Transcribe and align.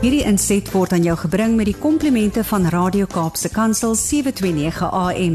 Hierdie 0.00 0.22
inset 0.24 0.70
word 0.72 0.94
aan 0.96 1.02
jou 1.04 1.12
gebring 1.20 1.58
met 1.58 1.68
die 1.68 1.76
komplimente 1.76 2.40
van 2.48 2.64
Radio 2.72 3.04
Kaapse 3.04 3.50
Kansel 3.52 3.92
729 4.00 4.86
AM. 4.96 5.34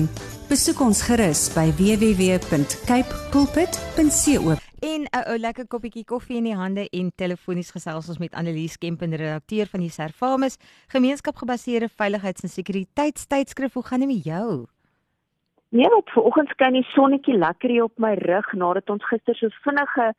Besoek 0.50 0.82
ons 0.82 1.04
gerus 1.05 1.44
by 1.54 1.68
www.cape 1.78 3.20
pulpit.co. 3.30 4.55
En 4.82 5.05
'n 5.05 5.23
ou 5.30 5.38
lekker 5.38 5.68
koppietjie 5.70 6.04
koffie 6.04 6.38
in 6.38 6.50
die 6.50 6.57
hande 6.57 6.89
en 6.89 7.12
telefonies 7.16 7.70
gesels 7.70 8.09
ons 8.09 8.18
met 8.18 8.34
Annelies 8.34 8.78
Kempen, 8.78 9.14
redakteur 9.14 9.70
van 9.70 9.80
die 9.86 9.93
Servamus 9.93 10.57
gemeenskapgebaseerde 10.88 11.89
veiligheids- 11.89 12.41
en 12.41 12.50
sekuriteitstydskrif. 12.50 13.73
Hoe 13.73 13.86
gaan 13.86 14.00
dit 14.00 14.09
met 14.09 14.23
jou? 14.23 14.66
Nee, 15.70 15.89
wat 15.89 16.09
vanoggend 16.09 16.50
skyn 16.50 16.73
die 16.73 16.88
sonnetjie 16.89 17.38
lekker 17.38 17.70
hier 17.70 17.84
op 17.84 17.97
my 17.97 18.13
rug 18.13 18.54
nadat 18.54 18.89
ons 18.89 19.05
gister 19.05 19.36
so 19.36 19.47
vinnige 19.61 20.13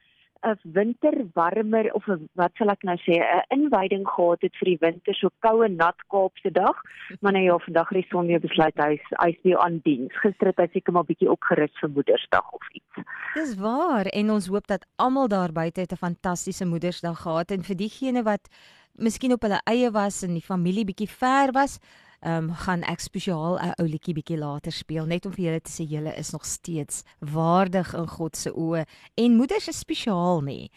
'n 0.46 0.58
winterwarmer 0.78 1.92
of 1.94 2.06
'n 2.08 2.29
wat 2.40 2.52
sal 2.58 2.70
ek 2.70 2.82
nou 2.82 2.96
sê 3.06 3.14
'n 3.18 3.44
inwyding 3.56 4.06
gehad 4.08 4.40
het 4.43 4.54
vir 4.58 4.68
die 4.72 4.80
winter 4.80 5.14
so 5.14 5.29
koue 5.40 5.68
nat 5.68 5.98
Kaapse 6.12 6.50
dag. 6.50 6.76
Maar 7.21 7.32
nou 7.32 7.44
ja 7.44 7.58
vandag 7.58 7.88
het 7.88 7.98
die 8.02 8.11
son 8.11 8.26
weer 8.26 8.40
besluit 8.40 8.76
hy 8.76 9.00
hy 9.22 9.29
is 9.29 9.43
weer 9.43 9.58
aan 9.58 9.80
diens. 9.82 10.12
Gister 10.22 10.46
het 10.46 10.58
hy 10.58 10.68
seker 10.72 10.93
maar 10.93 11.04
bietjie 11.04 11.30
opgerus 11.30 11.74
vir 11.80 11.90
Moedersdag 11.90 12.50
of 12.52 12.64
iets. 12.72 12.94
Dis 13.35 13.54
waar 13.57 14.07
en 14.07 14.30
ons 14.30 14.46
hoop 14.46 14.66
dat 14.66 14.86
almal 14.96 15.29
daar 15.29 15.52
buite 15.52 15.80
'n 15.80 15.96
fantastiese 15.96 16.64
Moedersdag 16.64 17.18
gehad 17.21 17.50
en 17.50 17.63
vir 17.63 17.76
diegene 17.76 18.22
wat 18.22 18.49
miskien 18.94 19.32
op 19.32 19.43
hulle 19.43 19.60
eie 19.64 19.90
was 19.90 20.22
en 20.22 20.32
die 20.32 20.49
familie 20.52 20.85
bietjie 20.85 21.10
ver 21.10 21.52
was 21.52 21.79
ehm 22.26 22.48
um, 22.48 22.54
gaan 22.64 22.82
ek 22.82 23.00
spesiaal 23.00 23.58
'n 23.62 23.75
ou 23.80 23.86
liedjie 23.86 24.14
bietjie 24.14 24.39
later 24.39 24.72
speel 24.72 25.07
net 25.07 25.26
om 25.26 25.32
vir 25.32 25.44
julle 25.44 25.61
te 25.61 25.71
sê 25.71 25.85
julle 25.86 26.12
is 26.18 26.32
nog 26.35 26.44
steeds 26.44 27.04
waardig 27.21 27.94
in 27.94 28.08
God 28.08 28.36
se 28.36 28.50
oë 28.50 28.82
en 29.14 29.36
moeders 29.36 29.68
is 29.68 29.79
spesiaal 29.79 30.43
nê. 30.43 30.68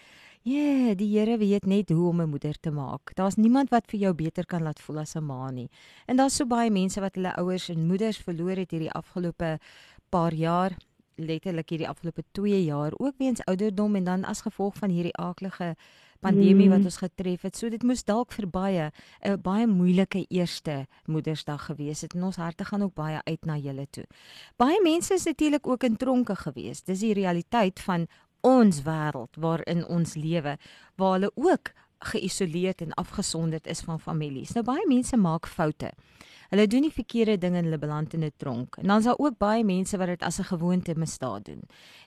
Ja, 0.44 0.56
yeah, 0.56 0.98
die 0.98 1.10
Here 1.18 1.38
weet 1.38 1.66
net 1.66 1.90
hoe 1.90 2.10
om 2.10 2.22
'n 2.22 2.30
moeder 2.30 2.60
te 2.60 2.72
maak. 2.72 3.16
Daar's 3.16 3.36
niemand 3.36 3.70
wat 3.70 3.90
vir 3.92 4.00
jou 4.00 4.14
beter 4.14 4.46
kan 4.46 4.64
laat 4.64 4.80
voel 4.80 5.00
as 5.00 5.16
'n 5.16 5.26
ma 5.26 5.52
nie. 5.52 5.70
En 6.08 6.18
daar's 6.18 6.36
so 6.36 6.46
baie 6.46 6.70
mense 6.72 7.02
wat 7.02 7.16
hulle 7.16 7.36
ouers 7.36 7.70
en 7.70 7.88
moeders 7.88 8.18
verloor 8.18 8.56
het 8.56 8.72
hierdie 8.72 8.92
afgelope 8.92 9.60
paar 10.10 10.34
jaar 10.34 10.78
letterlik 11.16 11.70
hierdie 11.70 11.90
afgelope 11.90 12.24
2 12.32 12.64
jaar 12.64 12.92
ook 12.98 13.18
weens 13.18 13.44
ouderdom 13.46 13.96
en 13.96 14.04
dan 14.04 14.24
as 14.24 14.42
gevolg 14.42 14.76
van 14.76 14.90
hierdie 14.90 15.18
aaklige 15.18 15.76
pandemie 16.20 16.70
wat 16.70 16.80
mm. 16.80 16.86
ons 16.86 16.98
getref 16.98 17.42
het. 17.48 17.58
So 17.58 17.70
dit 17.70 17.84
moes 17.84 18.04
dalk 18.04 18.32
vir 18.36 18.48
baie 18.48 18.92
'n 19.26 19.42
baie 19.42 19.68
moeilike 19.68 20.26
eerste 20.30 20.88
Moedersdag 21.06 21.66
gewees 21.66 22.02
het 22.02 22.14
en 22.14 22.24
ons 22.24 22.36
harte 22.36 22.66
gaan 22.66 22.84
ook 22.84 22.94
baie 22.94 23.22
uit 23.24 23.46
na 23.46 23.58
julle 23.58 23.88
toe. 23.90 24.06
Baie 24.58 24.80
mense 24.84 25.14
is 25.14 25.26
natuurlik 25.26 25.68
ook 25.68 25.84
in 25.84 25.98
tronke 25.98 26.36
gewees. 26.36 26.84
Dis 26.84 27.00
die 27.00 27.14
realiteit 27.14 27.80
van 27.80 28.08
ons 28.42 28.84
wêreld 28.84 29.36
waarin 29.36 29.86
ons 29.88 30.16
lewe 30.16 30.58
waar 30.96 31.12
hulle 31.12 31.32
ook 31.36 31.74
geïsoleerd 32.00 32.82
en 32.82 32.94
afgesonderd 32.94 33.68
is 33.68 33.82
van 33.82 34.00
families. 34.00 34.54
Nou 34.54 34.64
baie 34.64 34.88
mense 34.88 35.18
maak 35.18 35.48
foute. 35.48 35.92
Hulle 36.50 36.68
doen 36.68 36.82
die 36.82 36.94
verkeerde 36.94 37.38
ding 37.38 37.56
en 37.56 37.64
hulle 37.64 37.78
beland 37.78 38.14
in 38.14 38.24
'n 38.24 38.32
tronk. 38.38 38.76
En 38.78 38.88
dan's 38.88 39.06
daar 39.06 39.18
ook 39.18 39.38
baie 39.38 39.64
mense 39.64 39.98
wat 39.98 40.08
dit 40.08 40.24
as 40.24 40.40
'n 40.40 40.44
gewoonte 40.44 40.96
misdaad 40.96 41.46
doen. 41.46 41.62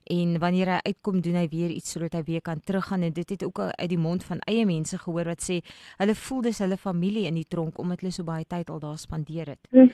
En 0.05 0.39
wanneer 0.39 0.67
hy 0.67 0.81
uitkom, 0.83 1.21
doen 1.21 1.35
hy 1.35 1.48
weer 1.48 1.71
iets 1.71 1.91
sodat 1.91 2.12
hy 2.12 2.23
weer 2.23 2.43
kan 2.43 2.61
teruggaan 2.61 3.03
en 3.03 3.13
dit 3.13 3.31
het 3.31 3.45
ook 3.45 3.59
uit 3.59 3.89
die 3.89 3.98
mond 3.98 4.25
van 4.25 4.39
eie 4.39 4.67
mense 4.67 4.98
gehoor 4.98 5.25
wat 5.25 5.43
sê 5.51 5.61
hulle 5.97 6.15
voel 6.15 6.41
dis 6.41 6.59
hulle 6.59 6.77
familie 6.77 7.27
in 7.27 7.35
die 7.35 7.48
tronk 7.48 7.79
omdat 7.79 8.01
hulle 8.01 8.13
so 8.13 8.25
baie 8.25 8.45
tyd 8.45 8.70
al 8.70 8.79
daar 8.79 8.98
spandeer 8.98 9.47
het. 9.47 9.69
Hm. 9.70 9.89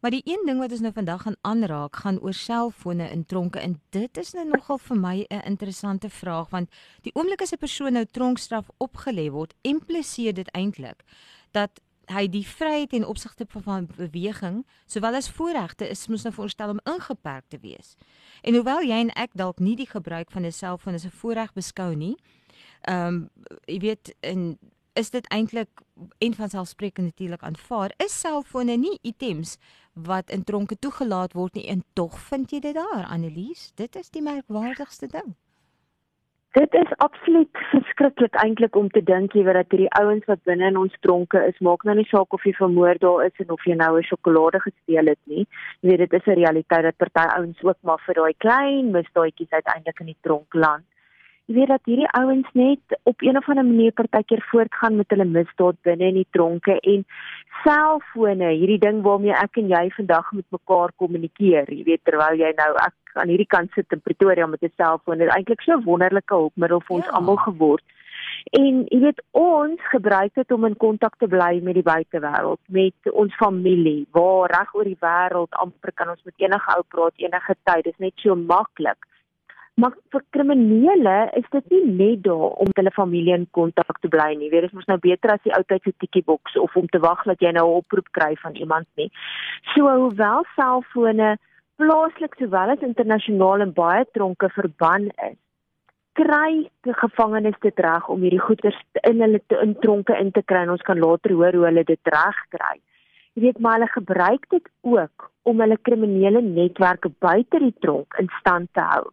Maar 0.00 0.10
die 0.10 0.22
een 0.24 0.46
ding 0.46 0.58
wat 0.58 0.70
ons 0.70 0.80
nou 0.80 0.92
vandag 0.92 1.22
gaan 1.22 1.36
aanraak, 1.40 1.96
gaan 1.96 2.20
oor 2.20 2.32
selfone 2.32 3.10
in 3.10 3.24
tronke 3.26 3.58
en 3.58 3.80
dit 3.90 4.16
is 4.16 4.32
nou 4.32 4.44
nogal 4.46 4.78
vir 4.78 4.96
my 4.96 5.26
'n 5.28 5.42
interessante 5.44 6.10
vraag 6.10 6.50
want 6.50 6.70
die 7.02 7.14
oomblik 7.14 7.42
as 7.42 7.52
'n 7.52 7.58
persoon 7.58 7.92
nou 7.92 8.04
tronkstraf 8.04 8.70
opgelê 8.78 9.30
word, 9.30 9.54
impliseer 9.62 10.34
dit 10.34 10.48
eintlik 10.50 11.02
dat 11.50 11.80
hy 12.12 12.26
die 12.28 12.46
vryheid 12.46 12.92
en 12.92 13.06
opsigte 13.06 13.46
van 13.48 13.86
beweging 13.96 14.66
sowel 14.86 15.14
as 15.14 15.30
voorregte 15.30 15.88
is 15.88 16.06
moes 16.08 16.24
nou 16.24 16.34
voorstel 16.34 16.70
om 16.70 16.80
ingeperk 16.84 17.44
te 17.48 17.58
wees. 17.60 17.96
En 18.42 18.54
hoewel 18.54 18.82
jy 18.82 19.00
en 19.04 19.12
ek 19.14 19.36
dalk 19.36 19.58
nie 19.58 19.76
die 19.76 19.88
gebruik 19.88 20.30
van 20.30 20.44
'n 20.44 20.52
selfoon 20.52 20.94
as 20.94 21.04
'n 21.04 21.10
voorreg 21.20 21.52
beskou 21.52 21.94
nie, 21.94 22.16
ehm 22.82 23.06
um, 23.06 23.30
jy 23.66 23.78
weet 23.78 24.14
in 24.20 24.58
is 24.98 25.10
dit 25.10 25.26
eintlik 25.30 25.82
en 26.18 26.34
van 26.34 26.48
selfspreekend 26.48 27.06
natuurlik 27.06 27.42
aanvaar 27.42 27.92
is 27.96 28.20
selfone 28.20 28.76
nie 28.76 28.98
items 29.02 29.56
wat 29.92 30.30
in 30.30 30.44
tronke 30.44 30.78
toegelaat 30.78 31.32
word 31.32 31.54
nie 31.54 31.66
en 31.66 31.84
tog 31.92 32.18
vind 32.30 32.50
jy 32.50 32.60
dit 32.60 32.74
daar 32.74 33.06
Annelies 33.06 33.72
dit 33.74 33.96
is 33.96 34.10
die 34.10 34.22
merkwaardigste 34.22 35.06
ding 35.06 35.36
Dit 36.58 36.74
is 36.74 36.92
absoluut 36.96 37.58
verskriklik 37.70 38.34
eintlik 38.42 38.76
om 38.76 38.88
te 38.90 39.02
dink 39.10 39.34
jy 39.36 39.44
dat 39.46 39.68
hierdie 39.70 39.90
ouens 40.00 40.24
wat 40.26 40.40
binne 40.48 40.72
in 40.72 40.78
ons 40.80 40.96
tronke 41.06 41.38
is, 41.46 41.60
maak 41.62 41.84
nou 41.86 41.94
nie 41.94 42.06
saak 42.10 42.34
of 42.34 42.46
jy 42.48 42.50
vermoor 42.56 42.98
daar 43.04 43.22
is 43.28 43.44
en 43.44 43.54
of 43.54 43.62
jy 43.68 43.76
nou 43.78 43.92
'n 44.00 44.08
sjokolade 44.08 44.58
gesteel 44.66 45.12
het 45.12 45.20
nie. 45.30 45.46
Jy 45.82 45.90
weet 45.90 46.02
dit 46.02 46.18
is 46.18 46.26
'n 46.26 46.40
realiteit 46.40 46.82
dat 46.88 46.98
party 47.04 47.26
ouens 47.36 47.62
ook 47.62 47.78
maar 47.82 48.02
vir 48.06 48.14
daai 48.14 48.34
klein 48.44 48.90
misdaadjies 48.90 49.54
uiteindelik 49.58 50.00
in 50.00 50.10
die 50.10 50.22
tronk 50.26 50.54
land. 50.54 50.87
Jy 51.48 51.54
weet 51.56 51.70
dat 51.72 51.86
hierdie 51.88 52.08
ouens 52.12 52.48
net 52.52 52.94
op 53.08 53.22
een 53.24 53.36
of 53.40 53.46
ander 53.48 53.64
manier 53.64 53.92
partykeer 53.96 54.42
voortgaan 54.50 54.98
met 55.00 55.08
hulle 55.14 55.24
misdaad 55.24 55.78
binne 55.88 56.10
in 56.10 56.18
die 56.20 56.26
tronke 56.36 56.74
en 56.92 57.06
selfone, 57.62 58.50
hierdie 58.52 58.76
ding 58.82 59.00
waarmee 59.06 59.32
ek 59.32 59.56
en 59.62 59.72
jy 59.72 59.86
vandag 59.96 60.28
met 60.36 60.44
mekaar 60.52 60.92
kommunikeer. 61.00 61.72
Jy 61.72 61.86
weet 61.86 62.04
terwyl 62.04 62.36
jy 62.36 62.52
nou 62.58 62.68
ek 62.84 63.16
aan 63.22 63.32
hierdie 63.32 63.48
kant 63.48 63.72
sit 63.72 63.96
in 63.96 64.04
Pretoria 64.04 64.46
met 64.46 64.62
'n 64.62 64.74
selfoon. 64.76 65.24
Dit 65.24 65.28
is 65.28 65.34
eintlik 65.38 65.64
so 65.64 65.72
'n 65.72 65.88
wonderlike 65.88 66.34
hulpmiddel 66.34 66.84
vir 66.84 66.96
ons 66.96 67.08
ja. 67.08 67.16
almal 67.16 67.40
geword. 67.48 67.84
En 68.60 68.84
jy 68.84 69.00
weet 69.00 69.24
ons 69.30 69.80
gebruik 69.88 70.34
dit 70.34 70.52
om 70.52 70.64
in 70.64 70.76
kontak 70.76 71.16
te 71.16 71.26
bly 71.26 71.60
met 71.62 71.74
die 71.74 71.88
buitewêreld, 71.92 72.60
met 72.66 73.12
ons 73.12 73.34
familie, 73.34 74.06
waar 74.12 74.50
reg 74.50 74.74
oor 74.74 74.84
die 74.84 75.00
wêreld 75.00 75.52
amper 75.64 75.92
kan 75.94 76.08
ons 76.08 76.22
met 76.24 76.34
enige 76.36 76.76
ou 76.76 76.82
praat 76.88 77.16
enige 77.16 77.54
tyd. 77.64 77.84
Dit 77.84 77.94
is 77.94 78.04
net 78.04 78.12
so 78.16 78.34
maklik. 78.36 79.07
Maar 79.78 79.94
vir 80.10 80.22
kriminele 80.34 81.16
is 81.38 81.44
dit 81.54 81.66
nie 81.70 81.84
net 82.00 82.22
daar 82.26 82.56
om 82.62 82.70
hulle 82.74 82.90
familie 82.94 83.34
in 83.36 83.44
kontak 83.54 84.00
te 84.02 84.08
bly 84.10 84.32
nie. 84.34 84.50
Dit 84.50 84.64
is 84.66 84.72
mos 84.74 84.88
nou 84.90 84.96
beter 84.98 85.30
as 85.30 85.42
die 85.44 85.52
ou 85.54 85.60
tyd 85.70 85.84
se 85.86 85.92
tikkieboks 86.02 86.56
of 86.58 86.74
om 86.80 86.88
te 86.90 86.98
wag 87.04 87.22
dat 87.30 87.44
jy 87.44 87.52
nou 87.54 87.66
'n 87.68 87.76
oproep 87.82 88.08
kry 88.18 88.34
van 88.42 88.56
iemand 88.58 88.88
nie. 88.96 89.10
So 89.74 89.86
hoewel 89.86 90.42
selfone 90.56 91.36
plaaslik 91.78 92.34
sowel 92.38 92.72
as 92.74 92.82
internasionaal 92.82 93.60
in 93.60 93.72
baie 93.72 94.04
tronke 94.12 94.48
verban 94.56 95.04
is, 95.30 95.38
kry 96.18 96.66
die 96.82 96.94
gevangenes 97.02 97.58
dit 97.62 97.78
reg 97.78 98.08
om 98.08 98.24
hierdie 98.26 98.42
goeder 98.42 98.74
in 99.10 99.22
hulle 99.22 99.40
te 99.46 99.60
in 99.62 99.76
tronke 99.84 100.16
in 100.18 100.32
te 100.32 100.42
kry 100.42 100.64
en 100.66 100.74
ons 100.74 100.86
kan 100.88 100.98
later 100.98 101.36
hoor 101.38 101.54
hoe 101.54 101.66
hulle 101.68 101.84
dit 101.84 102.10
reg 102.16 102.40
kry. 102.56 102.74
Jy 103.34 103.42
weet 103.42 103.60
maar 103.62 103.78
hulle 103.78 103.90
gebruik 103.94 104.50
dit 104.50 104.66
ook 104.82 105.30
om 105.42 105.60
hulle 105.60 105.78
kriminele 105.88 106.42
netwerke 106.42 107.12
buite 107.18 107.62
die 107.62 107.74
tronk 107.78 108.18
in 108.18 108.28
stand 108.40 108.72
te 108.74 108.80
hou. 108.80 109.06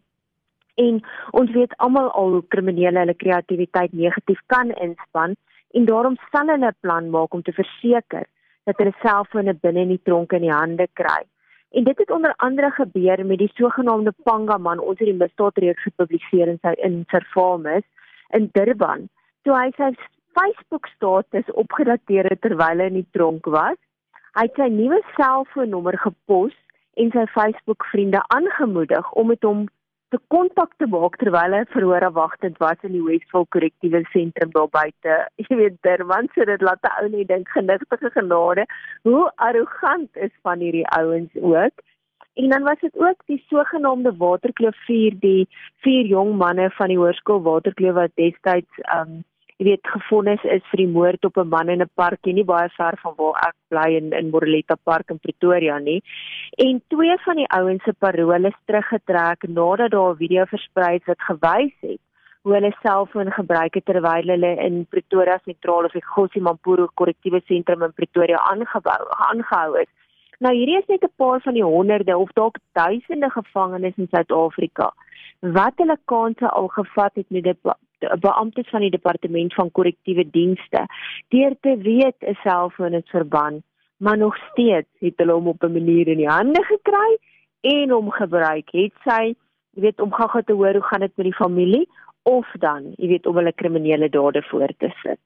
En 0.76 1.00
ons 1.40 1.52
weet 1.56 1.76
almal 1.76 2.10
al 2.20 2.30
hoe 2.36 2.46
kriminele 2.54 2.98
hulle 2.98 3.14
kreatiwiteit 3.14 3.92
negatief 3.92 4.40
kan 4.52 4.72
inspann 4.86 5.36
en 5.76 5.84
daarom 5.84 6.16
sal 6.30 6.52
hulle 6.52 6.72
'n 6.72 6.80
plan 6.80 7.10
maak 7.10 7.34
om 7.34 7.42
te 7.42 7.52
verseker 7.52 8.26
dat 8.64 8.78
hulle 8.78 8.94
selfone 9.02 9.54
binne 9.54 9.80
in 9.80 9.94
die 9.94 10.04
tronk 10.04 10.32
in 10.32 10.44
die 10.46 10.52
hande 10.52 10.86
kry. 10.92 11.22
En 11.70 11.84
dit 11.84 11.98
het 11.98 12.10
onder 12.10 12.34
andere 12.36 12.70
gebeur 12.70 13.26
met 13.26 13.38
die 13.38 13.50
sogenaamde 13.54 14.12
Panga 14.22 14.58
man, 14.58 14.78
ons 14.78 14.98
het 14.98 15.08
die 15.08 15.20
misdaadreeks 15.22 15.82
gepubliseer 15.82 16.48
in 16.48 16.58
sy 16.62 16.72
in 16.88 17.04
Servamus 17.12 17.84
in 18.38 18.50
Durban. 18.52 19.08
Toe 19.42 19.54
hy 19.54 19.70
sy 19.76 19.90
Facebook 20.38 20.86
status 20.86 21.50
opgedateer 21.52 22.28
het 22.30 22.40
terwyl 22.40 22.80
hy 22.80 22.88
in 22.92 23.00
die 23.00 23.10
tronk 23.16 23.46
was, 23.46 23.76
hy 24.36 24.46
het 24.48 24.60
sy 24.60 24.68
nuwe 24.72 25.00
selfoonnommer 25.16 25.98
gepos 25.98 26.54
en 26.96 27.12
sy 27.12 27.26
Facebook 27.34 27.84
vriende 27.92 28.22
aangemoedig 28.34 29.12
om 29.12 29.32
met 29.32 29.44
hom 29.44 29.66
te 30.14 30.18
kontak 30.28 30.74
te 30.78 30.86
maak 30.90 31.16
terwyl 31.20 31.54
hy 31.56 31.62
verhoor 31.72 32.06
wagtend 32.18 32.60
was 32.62 32.84
in 32.86 32.94
die 32.94 33.02
Westville 33.02 33.48
Korrektiewe 33.54 34.02
Sentrum 34.12 34.52
daar 34.54 34.70
buite. 34.70 35.16
Jy 35.48 35.58
weet, 35.60 35.80
Durban 35.86 36.30
sê 36.34 36.46
dit 36.46 36.62
laat 36.68 36.82
'n 36.86 36.94
ou 37.02 37.08
net 37.16 37.28
dink 37.32 37.50
genigtige 37.56 38.10
genade. 38.14 38.66
Hoe 39.08 39.24
arrogant 39.48 40.10
is 40.28 40.34
van 40.42 40.62
hierdie 40.62 40.86
ouens 40.98 41.32
ook. 41.42 41.84
En 42.36 42.50
dan 42.52 42.62
was 42.62 42.80
dit 42.80 42.96
ook 42.98 43.20
die 43.26 43.42
sogenaamde 43.48 44.12
Waterkloof 44.16 44.76
4, 44.86 45.14
die 45.20 45.48
vier 45.80 46.04
jong 46.04 46.36
manne 46.36 46.70
van 46.78 46.92
die 46.92 46.98
Hoërskool 47.00 47.42
Waterkloof 47.42 47.94
wat 47.94 48.12
destyds 48.20 48.84
um 48.98 49.24
jy 49.56 49.70
weet 49.70 49.88
gefonnis 49.88 50.42
is 50.52 50.64
vir 50.70 50.82
die 50.82 50.92
moord 50.94 51.24
op 51.24 51.38
'n 51.38 51.48
man 51.48 51.68
in 51.68 51.82
'n 51.82 51.90
park 51.94 52.26
nie 52.26 52.44
baie 52.44 52.68
ver 52.76 52.96
van 53.02 53.14
waar 53.16 53.36
ek 53.48 53.56
bly 53.70 53.88
in 53.96 54.12
in 54.12 54.30
Moreletta 54.30 54.76
Park 54.84 55.10
in 55.10 55.18
Pretoria 55.18 55.78
nie. 55.78 56.02
En 56.58 56.82
twee 56.88 57.16
van 57.24 57.36
die 57.36 57.48
ouens 57.48 57.82
se 57.84 57.92
parole 57.92 58.48
is 58.48 58.64
teruggetrek 58.66 59.48
nadat 59.48 59.90
daar 59.90 60.12
'n 60.12 60.16
video 60.16 60.44
versprei 60.44 60.96
is 60.96 61.06
wat 61.06 61.20
gewys 61.20 61.76
het 61.80 62.00
hoe 62.42 62.54
hulle 62.54 62.72
selfoon 62.82 63.32
gebruik 63.32 63.74
het 63.74 63.84
terwyl 63.84 64.28
hulle 64.32 64.56
in 64.56 64.86
Pretoria 64.86 65.38
sentraal 65.44 65.84
of 65.84 65.92
die 65.92 66.04
Gossie 66.04 66.42
Mampuru 66.42 66.86
korrektiewe 66.94 67.40
sentrum 67.46 67.82
in 67.82 67.92
Pretoria 67.92 68.38
aangebou 68.38 69.02
aangehou 69.08 69.80
is. 69.80 69.90
Nou 70.38 70.54
hierdie 70.54 70.78
is 70.78 70.86
net 70.86 71.02
'n 71.02 71.16
paar 71.16 71.40
van 71.40 71.54
die 71.54 71.64
honderde 71.64 72.18
of 72.18 72.30
dalk 72.32 72.56
duisende 72.72 73.30
gevangenes 73.30 73.96
in 73.96 74.08
Suid-Afrika 74.10 74.92
wat 75.40 75.72
hulle 75.76 75.98
kanse 76.04 76.48
al 76.48 76.68
gevat 76.68 77.14
het 77.14 77.26
met 77.30 77.44
beamptes 77.98 78.68
van 78.70 78.80
die 78.80 78.90
departement 78.90 79.54
van 79.54 79.70
korrektiewe 79.70 80.24
dienste 80.30 80.86
deur 81.28 81.56
te 81.60 81.76
weet 81.76 82.16
'n 82.20 82.38
selfoon 82.42 82.92
is 82.92 83.10
verbân, 83.10 83.62
maar 83.96 84.18
nog 84.18 84.36
steeds 84.50 84.88
het 84.98 85.16
hulle 85.16 85.32
hom 85.32 85.48
op 85.48 85.62
'n 85.62 85.72
manier 85.72 86.08
in 86.08 86.16
die 86.16 86.28
hande 86.28 86.62
gekry 86.64 87.18
en 87.60 87.90
hom 87.90 88.10
gebruik. 88.10 88.70
Het 88.70 88.92
sy, 89.04 89.34
jy 89.74 89.80
weet, 89.80 90.00
om 90.00 90.12
gaga 90.12 90.42
te 90.42 90.52
hoor 90.52 90.72
hoe 90.72 90.82
gaan 90.82 91.00
dit 91.00 91.16
met 91.16 91.26
die 91.26 91.34
familie 91.34 91.88
of 92.22 92.46
dan, 92.58 92.92
jy 92.96 93.08
weet, 93.08 93.26
om 93.26 93.36
hulle 93.36 93.52
kriminele 93.52 94.08
dade 94.08 94.42
voor 94.42 94.72
te 94.78 94.90
sit. 95.02 95.20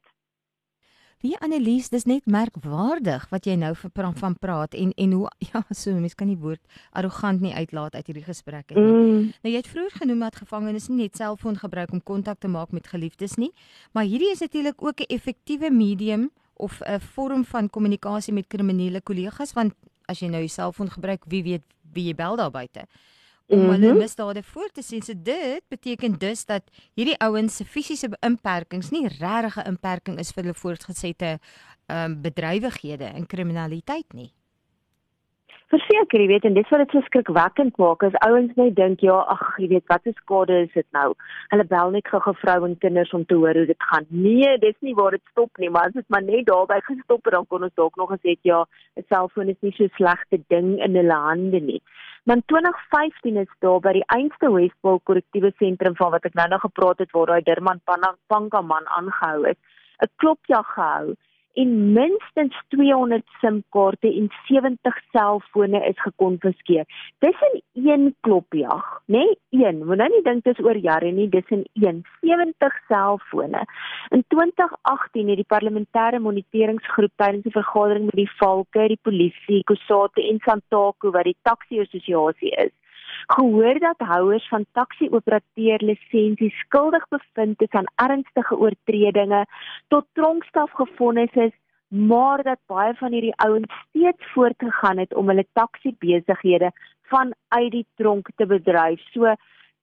Wie 1.21 1.37
Annelies, 1.37 1.91
dis 1.93 2.07
net 2.09 2.25
merkwaardig 2.25 3.27
wat 3.29 3.45
jy 3.45 3.53
nou 3.61 3.75
van 3.77 4.37
praat 4.41 4.73
en 4.73 4.95
en 4.97 5.11
hoe 5.13 5.29
ja, 5.51 5.61
so 5.69 5.93
mens 5.93 6.17
kan 6.17 6.31
nie 6.31 6.39
woord 6.41 6.63
arrogant 6.97 7.43
nie 7.45 7.53
uitlaat 7.53 7.95
uit 7.95 8.07
hierdie 8.09 8.25
gesprek 8.25 8.73
nie. 8.73 8.81
Mm. 8.81 9.27
Nou 9.45 9.53
jy 9.53 9.61
het 9.61 9.69
vroeër 9.69 9.99
genoem 10.01 10.25
dat 10.25 10.41
gevangenes 10.41 10.89
nie 10.89 11.03
net 11.03 11.21
selfoon 11.21 11.61
gebruik 11.61 11.93
om 11.93 12.01
kontak 12.01 12.41
te 12.41 12.49
maak 12.49 12.73
met 12.73 12.89
geliefdes 12.89 13.37
nie, 13.37 13.51
maar 13.93 14.09
hierdie 14.09 14.33
is 14.33 14.41
natuurlik 14.41 14.81
ook 14.81 15.01
'n 15.01 15.13
effektiewe 15.13 15.71
medium 15.71 16.31
of 16.57 16.81
'n 16.81 17.01
vorm 17.01 17.45
van 17.45 17.69
kommunikasie 17.69 18.33
met 18.33 18.49
kriminele 18.49 19.01
kollegas 19.01 19.53
want 19.53 19.75
as 20.09 20.21
jy 20.21 20.29
nou 20.29 20.41
jou 20.41 20.49
selfoon 20.49 20.91
gebruik, 20.91 21.25
wie 21.29 21.43
weet 21.43 21.63
wie 21.93 22.07
jy 22.07 22.15
bel 22.15 22.37
daar 22.37 22.51
buite 22.51 22.87
om 23.51 23.59
mm 23.59 23.65
-hmm. 23.65 23.73
hulle 23.73 23.95
misdade 23.95 24.43
voor 24.43 24.69
te 24.73 24.83
sien. 24.83 25.03
So 25.03 25.13
dit 25.17 25.63
beteken 25.69 26.19
dus 26.19 26.45
dat 26.45 26.63
hierdie 26.95 27.19
ouens 27.19 27.57
se 27.57 27.65
fisiese 27.65 28.09
beperkings 28.09 28.91
nie 28.91 29.09
regtig 29.09 29.57
'n 29.57 29.79
beperking 29.79 30.19
is 30.19 30.33
vir 30.33 30.43
hulle 30.43 30.55
voortgesette 30.55 31.39
ehm 31.87 32.11
um, 32.11 32.23
bedrywighede 32.23 33.05
en 33.05 33.27
kriminaliteit 33.27 34.13
nie. 34.13 34.33
Verseker, 35.71 36.19
jy 36.19 36.27
weet 36.27 36.47
en 36.49 36.57
dit 36.57 36.71
wat 36.73 36.81
dit 36.83 36.91
so 36.91 37.01
skrikwekkend 37.07 37.77
maak 37.79 38.01
is 38.03 38.17
ouens 38.27 38.57
net 38.59 38.73
dink 38.75 39.05
ja, 39.07 39.21
ag, 39.35 39.43
jy 39.63 39.69
weet 39.71 39.85
wat 39.93 40.03
se 40.03 40.11
skade 40.17 40.57
is 40.65 40.73
dit 40.75 40.87
nou? 40.97 41.13
Hulle 41.53 41.67
bel 41.71 41.93
net 41.95 42.11
gou 42.11 42.35
vrou 42.41 42.57
en 42.67 42.75
kinders 42.83 43.13
om 43.15 43.23
te 43.25 43.39
hoor 43.39 43.55
hoe 43.55 43.69
dit 43.69 43.87
gaan. 43.93 44.07
Nee, 44.09 44.57
dis 44.59 44.75
nie 44.81 44.97
waar 44.99 45.15
dit 45.15 45.23
stop 45.31 45.63
nie, 45.63 45.71
maar 45.71 45.87
as 45.87 45.95
dit 45.95 46.09
maar 46.09 46.27
net 46.27 46.49
daarby 46.51 46.81
gestop 46.89 47.23
het 47.23 47.37
dan 47.37 47.47
kon 47.47 47.63
ons 47.69 47.77
dalk 47.79 47.95
nog 48.03 48.11
gesê 48.17 48.35
ja, 48.43 48.65
'n 48.99 49.07
selfoon 49.07 49.55
is 49.55 49.63
nie 49.63 49.73
so 49.79 49.87
slegte 49.95 50.43
ding 50.49 50.83
in 50.83 50.97
hulle 50.99 51.19
hande 51.29 51.61
nie. 51.61 51.83
Maar 52.25 52.37
in 52.37 52.43
2015 52.47 53.37
is 53.37 53.53
daar 53.59 53.81
by 53.81 53.93
die 53.93 54.07
Einste 54.07 54.53
Westpaal 54.53 55.01
korrektiewe 55.09 55.53
sentrum 55.57 55.97
van 55.97 56.11
wat 56.11 56.25
ek 56.29 56.35
nou 56.35 56.49
nog 56.49 56.61
gepraat 56.61 56.99
het 56.99 57.11
waar 57.17 57.27
daai 57.27 57.43
Durman 57.43 57.81
Panka 58.27 58.61
man 58.61 58.87
aangehou 58.99 59.49
is, 59.49 59.59
'n 60.05 60.13
klopjag 60.17 60.67
gehou 60.75 61.15
en 61.55 61.93
minstens 61.93 62.57
200 62.69 63.27
SIM-kaarte 63.41 64.09
en 64.09 64.29
70 64.47 64.99
selfone 65.11 65.81
is 65.89 66.01
gekonfiskeer. 66.03 66.87
Dis 67.19 67.43
in 67.51 67.63
een 67.87 68.15
klopjag, 68.21 69.03
né? 69.07 69.19
Nee, 69.19 69.39
een. 69.51 69.85
Moet 69.87 69.97
nou 69.97 70.09
nie 70.11 70.23
dink 70.23 70.45
dis 70.45 70.61
oor 70.63 70.77
jare 70.77 71.11
nie, 71.13 71.29
dis 71.29 71.49
in 71.49 71.65
een 71.73 72.05
70 72.21 72.77
selfone. 72.89 73.65
In 74.11 74.25
2018 74.29 75.29
het 75.29 75.41
die 75.43 75.51
parlementêre 75.55 76.21
moniteringsgroep 76.21 77.13
tydens 77.17 77.47
'n 77.47 77.59
vergadering 77.59 78.05
met 78.05 78.21
die 78.23 78.31
Valke, 78.37 78.87
die 78.89 79.01
polisie, 79.03 79.65
Kusate 79.65 80.23
en 80.29 80.39
Santaku 80.39 81.11
wat 81.11 81.25
die 81.25 81.37
taxi 81.43 81.81
assosiasie 81.81 82.51
is, 82.51 82.73
gehoor 83.35 83.79
dat 83.79 83.99
houers 83.99 84.49
van 84.49 84.65
taxi-operateur 84.73 85.83
lisensies 85.83 86.59
skuldig 86.59 87.09
bevind 87.09 87.63
is 87.63 87.75
aan 87.79 87.93
ernstige 87.95 88.57
oortredinge 88.59 89.45
tot 89.89 90.07
tronkstraf 90.13 90.71
gefonnis 90.71 91.33
is, 91.33 91.55
maar 91.89 92.43
dat 92.43 92.59
baie 92.67 92.95
van 92.95 93.13
hierdie 93.13 93.37
ouens 93.37 93.73
steeds 93.89 94.33
voortgegaan 94.33 94.99
het 94.99 95.15
om 95.15 95.29
hulle 95.29 95.47
taxi-besighede 95.53 96.73
vanuit 97.13 97.71
die 97.71 97.87
tronk 97.97 98.29
te 98.37 98.47
bedryf. 98.47 99.01
So 99.15 99.35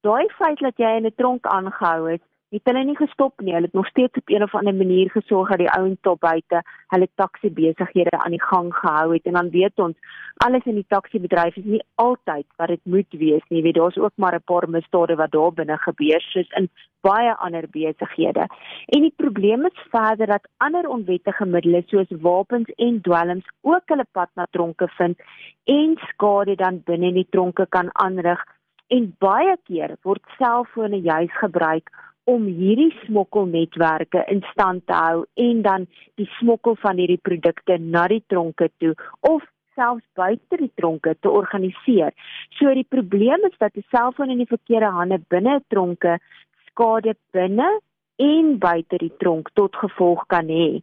daai 0.08 0.28
feit 0.40 0.60
dat 0.60 0.78
jy 0.78 0.92
in 1.00 1.06
'n 1.06 1.16
tronk 1.16 1.46
aangehou 1.46 2.12
is, 2.14 2.24
het 2.50 2.70
hulle 2.70 2.84
nie 2.88 2.96
gestop 2.96 3.42
nie. 3.44 3.54
Hulle 3.54 3.68
het 3.68 3.76
nog 3.76 3.88
steeds 3.88 4.18
op 4.18 4.30
'n 4.30 4.44
of 4.44 4.56
ander 4.56 4.76
manier 4.76 5.10
gesorg 5.12 5.50
dat 5.50 5.58
die 5.58 5.70
ouens 5.70 5.98
tot 6.02 6.20
buite 6.20 6.62
hulle 6.88 7.10
taxi 7.16 7.50
besighede 7.52 8.18
aan 8.18 8.32
die 8.32 8.44
gang 8.44 8.74
gehou 8.74 9.14
het. 9.14 9.26
En 9.26 9.34
dan 9.34 9.50
weet 9.50 9.80
ons, 9.80 9.98
alles 10.38 10.64
in 10.66 10.76
die 10.76 10.86
taxi 10.88 11.20
bedryf 11.20 11.56
is 11.56 11.64
nie 11.64 11.84
altyd 11.96 12.46
wat 12.56 12.68
dit 12.68 12.80
moet 12.84 13.12
wees 13.12 13.44
nie. 13.50 13.58
Jy 13.58 13.64
weet, 13.64 13.76
daar's 13.76 13.98
ook 13.98 14.16
maar 14.16 14.36
'n 14.36 14.44
paar 14.46 14.70
misdade 14.70 15.16
wat 15.16 15.32
daar 15.32 15.54
binne 15.54 15.78
gebeur, 15.78 16.22
soos 16.22 16.50
in 16.50 16.70
baie 17.02 17.36
ander 17.36 17.66
besighede. 17.70 18.48
En 18.86 19.02
die 19.02 19.14
probleem 19.16 19.66
is 19.66 19.88
verder 19.90 20.28
dat 20.28 20.48
ander 20.58 20.88
onwettige 20.90 21.46
middele 21.46 21.84
soos 21.88 22.12
wapens 22.22 22.70
en 22.76 23.02
dwelms 23.02 23.46
ook 23.62 23.84
hulle 23.86 24.06
pad 24.12 24.30
na 24.36 24.48
tronke 24.50 24.88
vind 24.88 25.20
en 25.64 25.98
skade 25.98 26.56
dan 26.56 26.82
binne 26.86 27.08
in 27.08 27.14
die 27.14 27.28
tronke 27.30 27.66
kan 27.70 27.90
aanrig. 27.94 28.44
En 28.88 29.16
baie 29.20 29.58
keer 29.64 29.96
word 30.02 30.24
selfone 30.38 31.02
juis 31.02 31.38
gebruik 31.38 31.90
om 32.28 32.46
hierdie 32.46 32.92
smokkelnetwerke 33.06 34.24
in 34.32 34.42
stand 34.52 34.86
te 34.88 34.94
hou 34.94 35.26
en 35.48 35.62
dan 35.62 35.86
die 36.20 36.28
smokkel 36.40 36.76
van 36.82 37.00
hierdie 37.00 37.22
produkte 37.30 37.78
na 37.80 38.08
die 38.12 38.24
tronke 38.28 38.68
toe 38.84 38.94
of 39.30 39.46
selfs 39.78 40.06
buite 40.18 40.60
die 40.60 40.72
tronke 40.76 41.14
te 41.22 41.30
organiseer. 41.30 42.12
So 42.58 42.74
die 42.74 42.88
probleem 42.96 43.46
is 43.50 43.58
dat 43.58 43.78
'n 43.78 43.86
selfoon 43.96 44.34
in 44.34 44.44
die 44.44 44.54
verkeerde 44.56 44.92
hande 45.00 45.20
binne 45.30 45.56
'n 45.56 45.66
tronke 45.68 46.20
skade 46.68 47.16
binne 47.32 47.70
en 48.18 48.58
buite 48.58 48.98
die 48.98 49.14
tronk 49.18 49.50
tot 49.54 49.76
gevolg 49.76 50.26
kan 50.28 50.48
hê. 50.48 50.82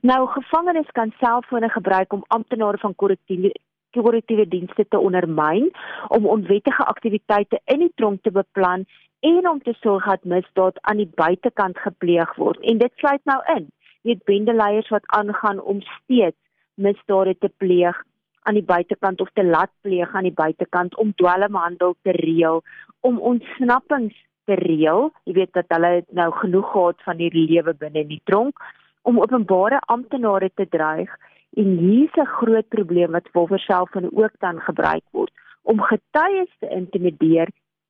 Nou 0.00 0.26
gevangenes 0.26 0.90
kan 0.92 1.12
selfone 1.20 1.68
gebruik 1.68 2.12
om 2.12 2.24
amptenare 2.28 2.78
van 2.78 2.94
korrektiewe 2.94 3.52
korrektiewe 3.96 4.48
dienste 4.48 4.84
te 4.88 4.98
ondermyn 4.98 5.70
om 6.08 6.26
onwettige 6.26 6.84
aktiwiteite 6.84 7.60
in 7.64 7.78
die 7.78 7.92
tronk 7.94 8.22
te 8.22 8.30
beplan 8.30 8.84
en 9.20 9.48
om 9.48 9.62
te 9.62 9.74
sorg 9.80 10.04
dat 10.04 10.24
misdaad 10.24 10.78
aan 10.80 10.96
die 10.96 11.10
buitekant 11.14 11.78
gepleeg 11.78 12.34
word. 12.34 12.60
En 12.60 12.78
dit 12.78 12.92
sluit 12.94 13.24
nou 13.24 13.40
in, 13.56 13.70
weet 14.02 14.24
bendeleiers 14.24 14.88
wat 14.88 15.06
aangaan 15.06 15.60
om 15.60 15.80
steeds 15.80 16.38
misdade 16.74 17.36
te 17.38 17.50
pleeg 17.56 18.02
aan 18.42 18.54
die 18.54 18.64
buitekant 18.64 19.20
of 19.20 19.30
te 19.32 19.44
laat 19.44 19.70
pleeg 19.80 20.14
aan 20.14 20.28
die 20.28 20.38
buitekant 20.42 20.96
om 20.96 21.14
dwelmhandel 21.14 21.96
te 22.02 22.10
reël, 22.10 22.62
om 23.00 23.18
ontsnappings 23.18 24.14
te 24.44 24.54
reël. 24.54 25.10
Jy 25.24 25.32
weet 25.40 25.52
dat 25.52 25.72
hulle 25.74 26.04
nou 26.14 26.30
genoeg 26.32 26.70
gehad 26.72 27.02
van 27.08 27.22
hierdie 27.22 27.48
lewe 27.50 27.74
binne 27.74 28.04
in 28.04 28.12
die 28.14 28.22
tronk 28.24 28.62
om 29.06 29.20
openbare 29.22 29.80
amptenare 29.92 30.50
te 30.54 30.66
dreig 30.70 31.10
en 31.56 31.76
hier's 31.78 32.16
'n 32.16 32.32
groot 32.38 32.68
probleem 32.68 33.12
wat 33.12 33.32
Wolfer 33.32 33.58
self 33.58 33.90
van 33.90 34.08
ook 34.12 34.34
dan 34.38 34.60
gebruik 34.60 35.04
word 35.10 35.32
om 35.62 35.80
getuies 35.80 36.52
te 36.58 36.68
intimideer 36.68 37.48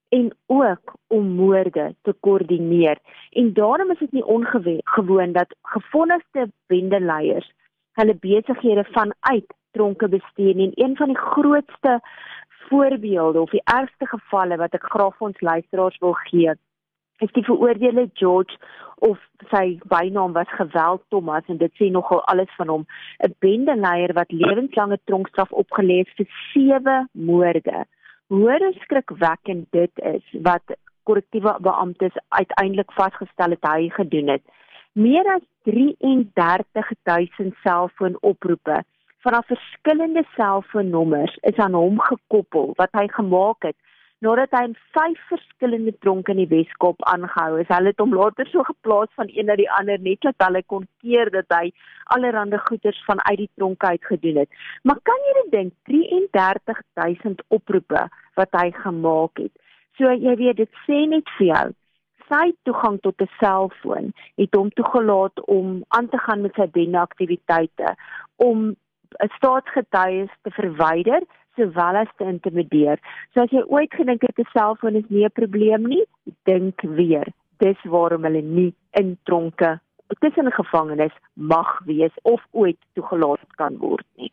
en 0.08 0.32
ook 0.46 0.94
om 1.06 1.28
moorde 1.28 1.94
te 2.02 2.14
koördineer. 2.20 2.98
En 3.30 3.52
daarom 3.52 3.90
is 3.90 3.98
dit 3.98 4.12
nie 4.12 4.24
ongewoon 4.24 5.32
dat 5.32 5.56
gefonniste 5.62 6.50
bendeleiers 6.66 7.52
hulle 7.92 8.14
besighede 8.14 8.84
vanuit 8.84 9.54
tronke 9.70 10.08
bestuur 10.08 10.58
en 10.58 10.72
een 10.74 10.96
van 10.96 11.06
die 11.06 11.18
grootste 11.18 12.00
voorbeelde 12.68 13.40
of 13.40 13.50
die 13.50 13.64
ergste 13.64 14.06
gevalle 14.06 14.56
wat 14.56 14.74
ek 14.74 14.88
graag 14.92 15.16
vir 15.16 15.26
ons 15.26 15.40
luisteraars 15.40 15.98
wil 15.98 16.16
gee 16.28 16.54
is 17.18 17.32
die 17.32 17.44
veroordeelde 17.44 18.10
George 18.14 18.58
of 19.08 19.20
sy 19.50 19.78
bynaam 19.88 20.32
was 20.36 20.50
Geweld 20.58 21.02
Thomas 21.08 21.48
en 21.52 21.60
dit 21.60 21.72
sê 21.80 21.88
nogal 21.92 22.22
alles 22.32 22.52
van 22.56 22.68
hom. 22.68 22.84
'n 23.24 23.34
bendeleier 23.40 24.12
wat 24.12 24.32
lewenslange 24.32 24.98
tronkstraf 25.04 25.52
opgelê 25.52 25.98
het 26.04 26.12
vir 26.16 26.28
sewe 26.52 26.96
moorde 27.12 27.84
hoe 28.26 28.72
skrikwekkend 28.80 29.66
dit 29.70 29.90
is 29.94 30.24
wat 30.42 30.62
korrektiewe 31.02 31.56
beamptes 31.60 32.16
uiteindelik 32.28 32.92
vasgestel 32.92 33.50
het 33.50 33.64
hy 33.70 33.88
gedoen 33.88 34.28
het. 34.28 34.42
Meer 34.92 35.26
as 35.34 35.44
33000 35.62 37.54
selfoonoproepe 37.62 38.84
van 39.26 39.42
verskillende 39.46 40.24
selfoonnommers 40.34 41.36
is 41.40 41.56
aan 41.56 41.74
hom 41.74 42.00
gekoppel 42.00 42.72
wat 42.74 42.88
hy 42.92 43.06
gemaak 43.08 43.62
het 43.62 43.76
nadat 44.24 44.54
hy 44.56 44.62
in 44.68 44.76
vyf 44.96 45.20
verskillende 45.30 45.92
tronke 46.00 46.32
in 46.32 46.40
die 46.40 46.48
Weskaap 46.50 47.02
aangehou 47.12 47.60
is. 47.60 47.68
Hulle 47.68 47.92
het 47.92 48.00
hom 48.00 48.14
later 48.16 48.48
so 48.48 48.64
geplaas 48.64 49.12
van 49.20 49.28
een 49.32 49.50
na 49.50 49.56
die 49.60 49.68
ander 49.78 50.00
net 50.00 50.22
dat 50.24 50.46
hulle 50.46 50.62
kon 50.72 50.86
keer 51.04 51.30
dat 51.34 51.52
hy 51.52 51.72
allerlei 52.16 52.60
goeders 52.68 53.02
van 53.08 53.20
uit 53.26 53.38
die 53.44 53.50
tronke 53.54 53.86
uit 53.86 54.04
gedoen 54.04 54.42
het. 54.44 54.60
Maar 54.82 55.00
kan 55.02 55.26
jy 55.28 55.34
dit 55.40 55.50
dink 55.52 55.74
33000 55.90 57.42
oproepe 57.48 58.06
wat 58.40 58.60
hy 58.60 58.70
gemaak 58.82 59.44
het. 59.44 59.52
So 59.98 60.12
jy 60.12 60.36
weet 60.36 60.62
dit 60.62 60.80
sê 60.86 61.04
net 61.08 61.28
vir 61.38 61.52
jou 61.52 61.66
sy 62.26 62.50
toegang 62.66 62.98
tot 63.02 63.22
'n 63.22 63.30
selfoon 63.40 64.12
het 64.40 64.54
hom 64.54 64.70
toegelaat 64.70 65.40
om 65.46 65.84
aan 65.88 66.08
te 66.08 66.18
gaan 66.18 66.42
met 66.42 66.54
sy 66.54 66.66
bende 66.66 66.98
aktiwiteite 66.98 67.94
om 68.36 68.74
staatsgetuies 69.38 70.32
te 70.42 70.50
verwyder 70.50 71.22
sowel 71.56 71.96
as 72.02 72.12
te 72.16 72.24
intimideer. 72.24 73.00
So 73.34 73.42
as 73.42 73.50
jy 73.50 73.64
ooit 73.66 73.92
gedink 73.94 74.22
het 74.22 74.38
'n 74.38 74.48
selfoon 74.52 74.96
is 74.96 75.08
nie 75.08 75.24
'n 75.24 75.38
probleem 75.40 75.88
nie, 75.88 76.04
dink 76.44 76.80
weer. 76.82 77.26
Dis 77.58 77.80
waarom 77.84 78.24
hulle 78.24 78.42
nie 78.42 78.74
in 78.92 79.18
tronke 79.24 79.80
tussen 80.18 80.52
gevangenes 80.52 81.12
mag 81.34 81.80
wees 81.84 82.12
of 82.22 82.42
ooit 82.50 82.78
toegelaat 82.94 83.40
kan 83.56 83.76
word 83.78 84.06
nie. 84.16 84.32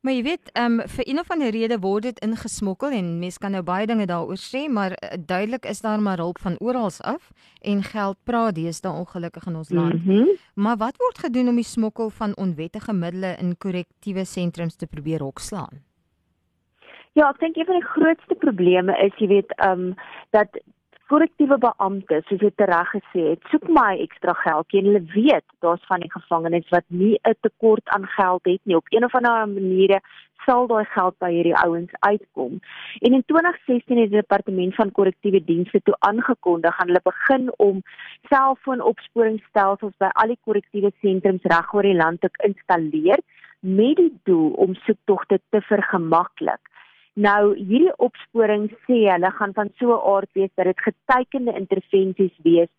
Maar 0.00 0.14
jy 0.14 0.22
weet, 0.22 0.50
ehm 0.52 0.80
um, 0.80 0.88
vir 0.88 1.08
een 1.08 1.18
of 1.18 1.30
ander 1.30 1.50
rede 1.50 1.78
word 1.82 2.02
dit 2.02 2.18
ingesmokkel 2.22 2.94
en 2.94 3.18
mense 3.18 3.38
kan 3.38 3.50
nou 3.50 3.62
baie 3.66 3.86
dinge 3.86 4.06
daaroor 4.06 4.38
sê, 4.38 4.68
maar 4.70 4.94
uh, 4.94 5.18
duidelik 5.18 5.66
is 5.66 5.80
daar 5.80 6.00
maar 6.00 6.22
hulp 6.22 6.38
van 6.38 6.54
oral 6.58 6.90
af 6.98 7.32
en 7.60 7.82
geld 7.82 8.16
praat 8.24 8.54
deesdae 8.54 8.92
ongelukkig 8.92 9.46
in 9.46 9.56
ons 9.56 9.70
land. 9.70 9.94
Mm 9.94 10.02
-hmm. 10.04 10.36
Maar 10.54 10.76
wat 10.76 10.96
word 10.96 11.18
gedoen 11.18 11.48
om 11.48 11.54
die 11.54 11.64
smokkel 11.64 12.10
van 12.10 12.36
onwettige 12.36 12.92
middele 12.92 13.36
in 13.40 13.58
korrektiewe 13.58 14.24
sentrums 14.24 14.76
te 14.76 14.86
probeer 14.86 15.22
hokslaan? 15.22 15.87
Ja, 17.18 17.32
ek 17.32 17.40
dink 17.42 17.56
een 17.58 17.66
van 17.66 17.80
die 17.80 17.88
grootste 17.90 18.34
probleme 18.38 18.94
is, 19.02 19.14
jy 19.18 19.26
weet, 19.32 19.54
ehm 19.56 19.88
um, 19.88 19.94
dat 20.36 20.58
korrektiewe 21.10 21.56
beampte, 21.58 22.20
soos 22.28 22.44
jy 22.44 22.50
reg 22.70 22.92
gesê 22.92 23.22
het, 23.30 23.48
soek 23.50 23.64
my 23.74 23.96
ekstra 24.04 24.34
geld. 24.44 24.76
En 24.78 24.86
hulle 24.90 25.00
weet 25.14 25.46
daar's 25.64 25.86
van 25.90 26.04
die 26.04 26.12
gevangenes 26.12 26.68
wat 26.74 26.86
nie 27.00 27.16
'n 27.24 27.34
tekort 27.46 27.88
aan 27.96 28.06
geld 28.06 28.44
het 28.44 28.60
nie. 28.64 28.76
Op 28.76 28.92
een 28.94 29.04
of 29.04 29.14
ander 29.14 29.48
manier 29.48 30.00
sal 30.46 30.66
daai 30.66 30.84
geld 30.84 31.18
by 31.18 31.32
hierdie 31.32 31.56
ouens 31.64 31.92
uitkom. 31.98 32.60
En 33.00 33.12
in 33.18 33.24
2016 33.26 33.98
het 33.98 34.10
die 34.10 34.20
departement 34.20 34.74
van 34.74 34.92
korrektiewe 34.92 35.44
dienste 35.44 35.80
toe 35.82 35.96
aangekondig 35.98 36.74
gaan 36.74 36.86
hulle 36.86 37.02
begin 37.02 37.50
om 37.56 37.82
selfoonopsporingsstelsels 38.30 39.96
by 39.98 40.10
al 40.12 40.28
die 40.28 40.42
korrektiewe 40.44 40.92
sentrums 41.00 41.42
reg 41.42 41.74
oor 41.74 41.82
die 41.82 42.00
land 42.04 42.20
te 42.20 42.30
installeer 42.46 43.18
met 43.60 43.96
die 43.96 44.12
doel 44.22 44.50
om 44.50 44.74
soektogte 44.74 45.40
te 45.50 45.60
vergemaklik. 45.60 46.60
Nou 47.18 47.54
hierdie 47.56 47.94
opsporing 47.98 48.68
sê 48.86 48.98
hulle 49.10 49.30
gaan 49.38 49.54
van 49.54 49.70
so 49.78 49.90
'n 49.94 50.04
aard 50.14 50.30
wees 50.38 50.52
dat 50.54 50.66
dit 50.70 50.80
getekende 50.88 51.52
intervensies 51.60 52.36
wees 52.44 52.70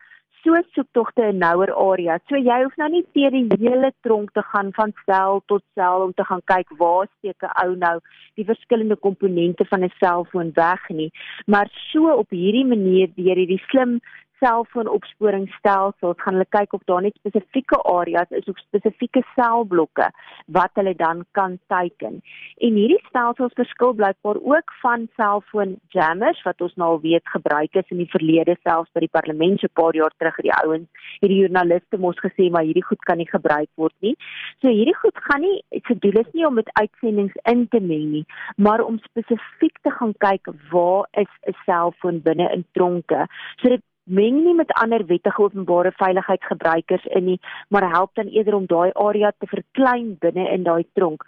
so 0.43 0.55
soektogte 0.75 1.23
in 1.29 1.41
nouer 1.41 1.71
areas. 1.73 2.21
So 2.29 2.39
jy 2.39 2.57
hoef 2.63 2.77
nou 2.79 2.89
nie 2.93 3.03
teer 3.15 3.31
die 3.35 3.47
hele 3.59 3.91
tronk 4.05 4.31
te 4.37 4.43
gaan 4.51 4.71
van 4.77 4.93
sel 5.05 5.41
tot 5.51 5.63
sel 5.75 6.05
om 6.05 6.13
te 6.13 6.25
gaan 6.29 6.43
kyk 6.51 6.71
waar 6.81 7.07
steek 7.17 7.43
'n 7.43 7.51
ou 7.63 7.75
nou 7.75 7.99
die 8.35 8.45
verskillende 8.51 8.95
komponente 8.95 9.65
van 9.65 9.83
'n 9.83 9.91
selfoon 9.99 10.51
weg 10.55 10.89
nie, 10.89 11.11
maar 11.45 11.67
so 11.91 12.11
op 12.23 12.29
hierdie 12.29 12.65
manier 12.65 13.07
deur 13.15 13.35
hierdie 13.35 13.63
slim 13.67 13.99
selfoonopsporingsstelsels 14.39 16.21
gaan 16.23 16.37
hulle 16.37 16.49
kyk 16.57 16.73
of 16.73 16.83
daar 16.91 17.01
net 17.01 17.15
spesifieke 17.19 17.79
areas 17.93 18.29
is 18.39 18.47
of 18.51 18.57
spesifieke 18.65 19.23
selblokke 19.35 20.09
wat 20.47 20.71
hulle 20.79 20.95
dan 20.95 21.25
kan 21.31 21.59
teiken. 21.67 22.21
En 22.57 22.79
hierdie 22.81 23.01
stelsels 23.07 23.55
verskil 23.59 23.93
blykbaar 23.93 24.39
ook 24.41 24.73
van 24.81 25.07
selfoon 25.15 25.77
jammers 25.95 26.41
wat 26.47 26.61
ons 26.61 26.75
nou 26.75 26.89
al 26.89 27.01
weet 27.01 27.33
gebruik 27.35 27.75
is 27.75 27.91
in 27.93 28.01
die 28.03 28.11
verlede 28.11 28.55
selfs 28.63 28.91
by 28.93 29.05
die 29.05 29.15
parlement 29.17 29.59
so 29.59 29.67
'n 29.67 29.77
paar 29.81 29.95
jaar 29.95 30.13
terug 30.17 30.35
het 30.35 30.47
die 30.49 30.57
ouens 30.63 30.87
hierdie 31.21 31.39
joernaliste 31.41 31.97
mos 31.97 32.19
gesê 32.23 32.49
maar 32.51 32.65
hierdie 32.67 32.85
goed 32.85 33.03
kan 33.09 33.17
nie 33.17 33.29
gebruik 33.29 33.69
word 33.75 33.95
nie. 34.05 34.15
So 34.61 34.71
hierdie 34.71 34.95
goed 35.01 35.17
gaan 35.27 35.41
nie 35.41 35.57
se 35.87 35.95
doel 36.03 36.21
is 36.23 36.31
nie 36.33 36.45
om 36.47 36.57
met 36.59 36.71
uitsendings 36.79 37.35
in 37.51 37.67
te 37.67 37.79
meng 37.79 38.07
nie, 38.13 38.25
maar 38.57 38.83
om 38.85 38.99
spesifiek 39.09 39.77
te 39.83 39.93
gaan 39.99 40.13
kyk 40.25 40.51
waar 40.71 41.07
is 41.23 41.31
'n 41.47 41.55
selfoon 41.65 42.21
binne 42.21 42.49
in 42.53 42.65
tronke. 42.73 43.27
So 43.61 43.69
dit 43.69 43.83
meng 44.09 44.43
nie 44.43 44.55
met 44.57 44.71
ander 44.81 45.05
wettige 45.05 45.41
openbare 45.41 45.91
veiligheidsgebruikers 46.01 47.05
in 47.05 47.25
nie, 47.25 47.39
maar 47.69 47.89
help 47.89 48.15
dan 48.17 48.27
eerder 48.27 48.55
om 48.57 48.65
daai 48.65 48.91
area 48.93 49.31
te 49.37 49.47
verklein 49.47 50.15
binne 50.19 50.47
in 50.49 50.63
daai 50.63 50.83
tronk. 50.93 51.25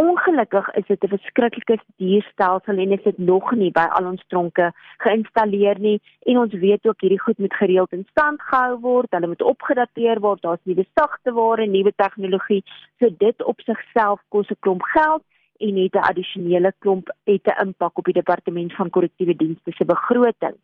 Ongelukkig 0.00 0.70
is 0.80 0.86
dit 0.86 1.04
'n 1.04 1.08
verskriklike 1.08 1.76
dierstelsel 1.96 2.78
en 2.78 2.92
is 2.92 3.02
dit 3.02 3.18
nog 3.18 3.52
nie 3.52 3.70
by 3.70 3.86
al 3.98 4.06
ons 4.06 4.24
tronke 4.28 4.72
geïnstalleer 5.04 5.78
nie 5.78 6.00
en 6.26 6.38
ons 6.38 6.52
weet 6.52 6.86
ook 6.86 7.00
hierdie 7.00 7.20
goed 7.20 7.38
moet 7.38 7.54
gereeld 7.54 7.92
in 7.92 8.06
stand 8.10 8.40
gehou 8.40 8.80
word, 8.80 9.10
hulle 9.10 9.26
moet 9.26 9.42
opgedateer 9.42 10.20
word, 10.20 10.42
daar's 10.42 10.64
nuwe 10.64 10.86
sagteware, 10.94 11.66
nuwe 11.66 11.92
tegnologie, 11.96 12.64
so 12.98 13.08
dit 13.18 13.42
op 13.42 13.60
sigself 13.60 14.20
kos 14.28 14.48
'n 14.50 14.56
klomp 14.60 14.82
geld 14.82 15.22
en 15.58 15.76
het 15.76 15.94
'n 15.94 16.08
addisionele 16.10 16.72
klomp 16.78 17.06
het 17.24 17.46
'n 17.46 17.60
impak 17.66 17.98
op 17.98 18.04
die 18.04 18.20
departement 18.20 18.72
van 18.72 18.90
korrektiewe 18.90 19.36
dienste 19.36 19.72
se 19.72 19.84
begroting. 19.84 20.56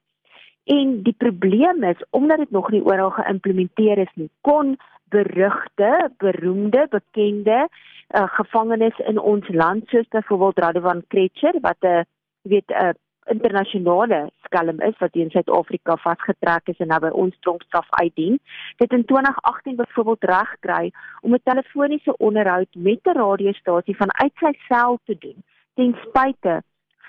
En 0.69 1.03
die 1.03 1.15
probleem 1.17 1.85
is 1.89 2.01
omdat 2.11 2.39
dit 2.45 2.51
nog 2.51 2.71
nie 2.71 2.85
oral 2.85 3.11
geïmplementeer 3.17 3.99
is 4.05 4.15
nie, 4.21 4.31
kon 4.41 4.77
berugte, 5.09 6.11
beroemde, 6.21 6.87
bekende 6.91 7.69
uh, 7.69 8.29
gevangenes 8.37 8.99
in 9.09 9.19
ons 9.19 9.49
land 9.49 9.89
soos 9.89 10.09
byvoorbeeld 10.13 10.59
Radovan 10.59 11.05
Kretcher 11.09 11.57
wat 11.61 11.81
'n 11.81 12.05
weet 12.43 12.71
'n 12.73 12.93
internasionale 13.33 14.31
skelm 14.45 14.81
is 14.81 14.99
wat 14.99 15.15
in 15.15 15.31
Suid-Afrika 15.31 15.97
vasgetrek 15.97 16.69
is 16.69 16.79
en 16.79 16.87
nou 16.87 17.01
by 17.01 17.13
ons 17.13 17.37
tronkstraf 17.41 17.89
uitdien. 17.91 18.39
Dit 18.77 18.93
in 18.93 19.05
2018 19.05 19.77
byvoorbeeld 19.77 20.25
reg 20.25 20.57
kry 20.61 20.93
om 21.21 21.35
'n 21.35 21.41
telefoniese 21.43 22.17
onderhoud 22.17 22.69
met 22.73 23.01
'n 23.03 23.19
radiostasie 23.19 23.97
vanuit 23.97 24.33
sy 24.35 24.53
sel 24.69 24.99
te 25.05 25.17
doen 25.19 25.45
ten 25.79 25.95
spyte 26.09 26.63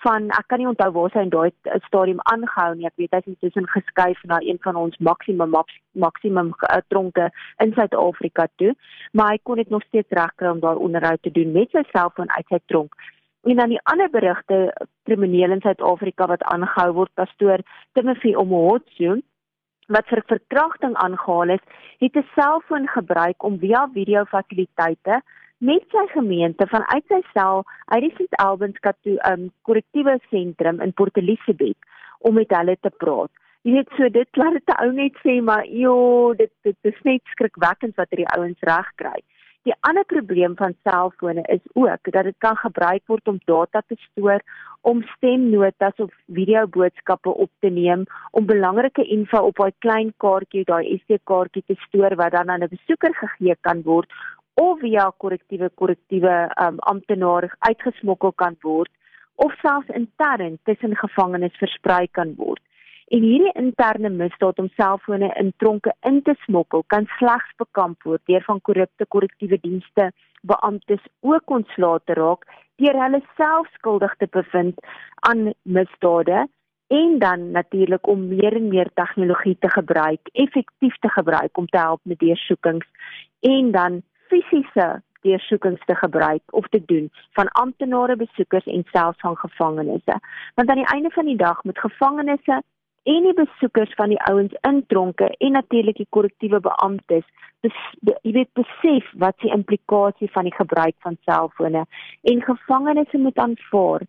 van 0.03 0.29
ek 0.38 0.48
kan 0.48 0.62
nie 0.62 0.68
onthou 0.70 0.89
waar 0.96 1.12
sy 1.13 1.24
in 1.25 1.32
daai 1.34 1.51
stadium 1.86 2.20
aangehou 2.32 2.74
nie. 2.75 2.88
Ek 2.89 2.98
weet 3.01 3.13
hy 3.13 3.22
het 3.22 3.32
intussen 3.32 3.70
geskuif 3.74 4.24
na 4.32 4.39
een 4.46 4.60
van 4.63 4.79
ons 4.79 4.98
maksimum 5.10 5.56
maksimum 6.06 6.51
uh, 6.70 6.82
tronke 6.88 7.29
in 7.63 7.74
Suid-Afrika 7.75 8.48
toe, 8.62 8.74
maar 9.12 9.34
hy 9.34 9.39
kon 9.44 9.60
dit 9.62 9.70
nog 9.70 9.84
steeds 9.88 10.18
regkry 10.20 10.51
om 10.51 10.62
daar 10.63 10.79
onderhoud 10.79 11.22
te 11.22 11.32
doen 11.32 11.51
met 11.51 11.72
sy 11.72 11.84
selfoon 11.91 12.32
uit 12.36 12.53
sy 12.53 12.62
tronk. 12.72 12.96
En 13.48 13.56
dan 13.56 13.72
die 13.72 13.82
ander 13.91 14.10
berigte 14.12 14.60
kriminele 15.08 15.58
in 15.58 15.63
Suid-Afrika 15.63 16.27
wat 16.27 16.44
aangehou 16.53 16.91
word, 17.01 17.13
pastoor 17.15 17.63
Timothy 17.98 18.36
Omotsu 18.36 19.20
wat 19.89 20.06
vir 20.12 20.22
verkrachting 20.29 20.94
aangehaal 21.01 21.56
is, 21.58 21.63
het 21.98 22.15
'n 22.15 22.27
selfoon 22.36 22.88
gebruik 22.88 23.44
om 23.44 23.60
via 23.60 23.88
video 23.94 24.24
fasiliteite 24.25 25.22
met 25.59 25.83
sy 25.91 26.05
gemeente 26.13 26.67
vanuit 26.71 27.03
sy 27.11 27.19
sel 27.33 27.65
uit 27.91 28.03
die 28.05 28.13
St 28.15 28.37
Albans 28.39 28.79
Katu 28.85 29.17
um 29.27 29.49
korrektiewe 29.67 30.15
sentrum 30.29 30.79
in 30.85 30.93
Port 30.95 31.17
Elizabeth 31.19 31.77
om 32.19 32.39
met 32.39 32.55
hulle 32.55 32.77
te 32.79 32.91
praat. 33.03 33.31
Jy 33.67 33.73
weet 33.75 33.91
so 33.97 34.07
dit 34.15 34.39
laat 34.39 34.55
dit 34.55 34.71
ou 34.77 34.91
net 34.95 35.19
sê 35.25 35.35
maar 35.43 35.67
jo 35.67 35.97
dit 36.39 36.51
dit 36.63 36.93
is 36.93 37.03
net 37.03 37.35
skrikwekkend 37.35 37.99
wat 37.99 38.07
hierdie 38.13 38.31
ouens 38.37 38.63
reg 38.71 38.87
kry. 39.01 39.19
Die 39.67 39.75
ander 39.83 40.05
probleem 40.07 40.55
van 40.55 40.77
selfone 40.87 41.43
is 41.51 41.63
ook 41.75 42.11
dat 42.15 42.23
dit 42.23 42.35
kan 42.39 42.55
gebruik 42.55 43.03
word 43.11 43.27
om 43.27 43.41
data 43.43 43.81
te 43.87 43.97
stoor, 43.99 44.39
om 44.87 45.03
stemnotas 45.17 45.99
of 45.99 46.13
videoboodskappe 46.31 47.29
op 47.29 47.51
te 47.59 47.67
neem, 47.67 48.05
om 48.31 48.47
belangrike 48.47 49.03
info 49.03 49.43
op 49.51 49.59
daai 49.59 49.75
klein 49.83 50.13
kaartjie, 50.23 50.63
daai 50.63 51.01
SD-kaartjie 51.01 51.65
te 51.67 51.75
stoor 51.83 52.15
wat 52.15 52.31
dan 52.31 52.49
aan 52.49 52.63
'n 52.63 52.71
besoeker 52.71 53.13
gegee 53.13 53.55
kan 53.61 53.83
word 53.83 54.07
of 54.59 54.79
via 54.79 55.09
korrektiewe 55.17 55.69
korrektiewe 55.81 56.35
um, 56.63 56.79
amptenare 56.91 57.51
uitgesmokkel 57.67 58.33
kan 58.43 58.57
word 58.63 58.91
of 59.35 59.53
selfs 59.61 59.91
intern 59.95 60.57
tussen 60.67 60.95
gevangenes 60.99 61.55
versprei 61.61 62.07
kan 62.11 62.33
word. 62.35 62.59
En 63.09 63.23
hierdie 63.23 63.53
interne 63.57 64.09
misdaad 64.09 64.59
om 64.59 64.67
selfone 64.75 65.29
in 65.41 65.53
tronke 65.63 65.93
in 66.09 66.19
te 66.21 66.35
smokkel 66.43 66.83
kan 66.93 67.07
slegs 67.17 67.55
bekamp 67.61 68.03
word 68.03 68.21
deur 68.27 68.43
van 68.47 68.59
korrupte 68.61 69.07
korrektiewe 69.15 69.57
dienste 69.63 70.11
beamptes 70.51 71.07
ook 71.21 71.55
ontslae 71.59 72.03
te 72.05 72.19
raak 72.19 72.45
deur 72.83 72.99
hulle 73.03 73.23
self 73.39 73.71
skuldig 73.79 74.13
te 74.19 74.27
bevind 74.35 74.83
aan 75.31 75.53
misdade 75.63 76.45
en 76.99 77.17
dan 77.23 77.51
natuurlik 77.51 78.07
om 78.07 78.27
meer 78.27 78.55
en 78.55 78.67
meer 78.67 78.89
tegnologie 78.93 79.57
te 79.59 79.69
gebruik, 79.69 80.29
effektief 80.33 80.95
te 80.99 81.09
gebruik 81.09 81.57
om 81.57 81.67
te 81.67 81.77
help 81.77 82.01
met 82.03 82.19
deursoekings 82.19 82.87
en 83.39 83.71
dan 83.71 84.01
fisiese 84.29 85.01
deursoekings 85.21 85.86
te 85.86 85.95
gebruik 85.95 86.41
of 86.50 86.67
te 86.67 86.81
doen 86.86 87.12
van 87.38 87.48
amptenare 87.48 88.15
besoekers 88.15 88.65
en 88.65 88.86
selfs 88.91 89.19
van 89.19 89.38
gevangenes. 89.38 90.01
Want 90.55 90.69
aan 90.69 90.81
die 90.83 90.93
einde 90.93 91.09
van 91.09 91.25
die 91.25 91.38
dag 91.38 91.63
met 91.63 91.79
gevangenes 91.79 92.45
en 93.03 93.24
die 93.24 93.33
besoekers 93.33 93.93
van 93.95 94.09
die 94.09 94.21
ouens 94.21 94.53
in 94.62 94.83
tronke 94.88 95.36
en 95.38 95.51
natuurlik 95.51 95.98
die 95.98 96.07
korrektiewe 96.09 96.59
beamptes, 96.59 97.25
jy 97.62 98.31
weet 98.31 98.51
besef 98.53 99.12
wat 99.19 99.38
die 99.43 99.51
implikasie 99.51 100.31
van 100.31 100.48
die 100.48 100.55
gebruik 100.55 100.95
van 101.05 101.17
selfone 101.27 101.86
en 102.21 102.43
gevangenes 102.43 103.12
moet 103.12 103.38
aanvaar 103.38 104.05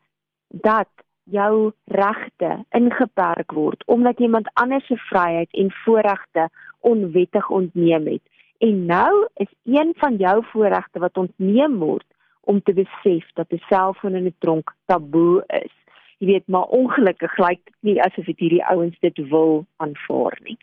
dat 0.49 0.91
jou 1.31 1.73
regte 1.85 2.51
ingeperk 2.71 3.53
word 3.53 3.83
omdat 3.87 4.21
iemand 4.21 4.51
anders 4.55 4.87
se 4.87 4.97
vryheid 4.97 5.51
en 5.53 5.73
voorregte 5.85 6.49
onwettig 6.81 7.51
ontneem 7.51 8.07
het. 8.07 8.23
En 8.61 8.85
nou 8.87 9.29
is 9.35 9.53
een 9.65 9.95
van 9.97 10.17
jou 10.17 10.45
voorregte 10.53 10.99
wat 10.99 11.17
ontneem 11.17 11.79
word 11.79 12.05
om 12.41 12.63
te 12.63 12.73
besef 12.73 13.25
dat 13.33 13.53
'n 13.53 13.63
selfoon 13.69 14.15
in 14.15 14.27
'n 14.27 14.35
tronk 14.39 14.75
taboe 14.85 15.45
is. 15.47 15.73
Jy 16.19 16.27
weet, 16.27 16.47
maar 16.47 16.65
ongelukkig 16.65 17.37
lyk 17.37 17.61
dit 17.65 17.75
nie 17.81 18.03
asof 18.03 18.25
dit 18.25 18.39
hierdie 18.39 18.65
ouens 18.65 18.99
dit 18.99 19.29
wil 19.29 19.67
aanvaar 19.77 20.39
nie. 20.43 20.59